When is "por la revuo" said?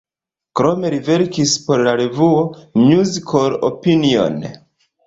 1.67-2.41